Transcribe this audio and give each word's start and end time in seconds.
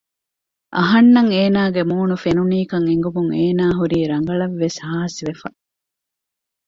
އަހަންނަށް 0.75 1.31
އޭނާގެ 1.35 1.81
މޫނު 1.89 2.15
ފެނުނީކަން 2.23 2.87
އެނގުމުން 2.89 3.31
އޭނާ 3.37 3.63
ހުރީ 3.79 3.99
ރަނގަޅަށްވެސް 4.11 4.79
ހާސްވެފަ 4.87 5.47